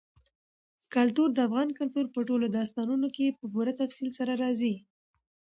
کلتور 0.95 1.29
د 1.33 1.39
افغان 1.47 1.69
کلتور 1.79 2.05
په 2.15 2.19
ټولو 2.27 2.45
داستانونو 2.57 3.07
کې 3.15 3.37
په 3.39 3.45
پوره 3.53 3.73
تفصیل 3.81 4.09
سره 4.19 4.33
راځي. 4.43 4.75